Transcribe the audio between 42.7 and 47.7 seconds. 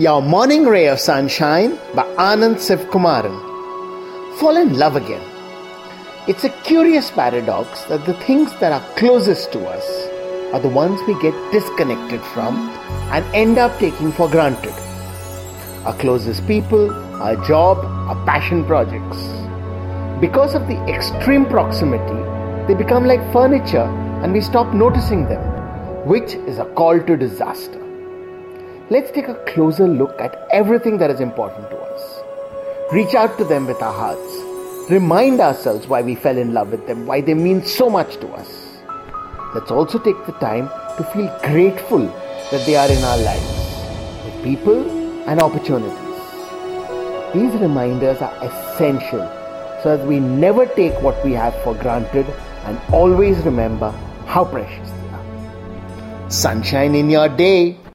are in our lives, with people and opportunities. These